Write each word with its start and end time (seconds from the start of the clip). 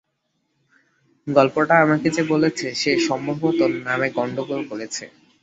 গল্পটা 1.27 1.75
আমাকে 1.81 2.07
যে 2.15 2.23
বলেছে, 2.23 2.67
সে 2.75 2.91
সম্ভবত 3.07 3.59
নামে 3.85 4.07
গণ্ডগোল 4.17 4.61
করেছে। 4.69 5.03